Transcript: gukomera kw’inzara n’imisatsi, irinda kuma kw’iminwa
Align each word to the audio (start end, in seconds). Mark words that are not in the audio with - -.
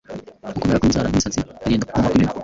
gukomera 0.53 0.79
kw’inzara 0.81 1.07
n’imisatsi, 1.09 1.39
irinda 1.65 1.85
kuma 1.89 2.07
kw’iminwa 2.11 2.35